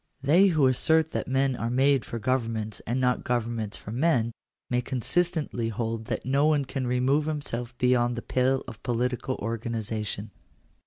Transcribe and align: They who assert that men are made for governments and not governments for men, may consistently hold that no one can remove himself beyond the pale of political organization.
They 0.23 0.47
who 0.47 0.65
assert 0.65 1.11
that 1.11 1.27
men 1.27 1.55
are 1.55 1.69
made 1.69 2.05
for 2.05 2.17
governments 2.17 2.79
and 2.87 2.99
not 2.99 3.23
governments 3.23 3.77
for 3.77 3.91
men, 3.91 4.31
may 4.67 4.81
consistently 4.81 5.69
hold 5.69 6.05
that 6.05 6.25
no 6.25 6.47
one 6.47 6.65
can 6.65 6.87
remove 6.87 7.25
himself 7.27 7.77
beyond 7.77 8.15
the 8.15 8.23
pale 8.23 8.63
of 8.67 8.81
political 8.81 9.35
organization. 9.35 10.31